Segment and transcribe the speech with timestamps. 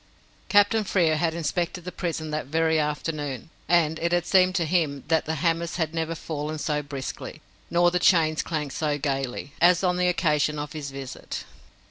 [0.49, 5.03] Captain Frere had inspected the prison that very afternoon, and it had seemed to him
[5.09, 7.39] that the hammers had never fallen so briskly,
[7.69, 11.43] nor the chains clanked so gaily, as on the occasion of his visit.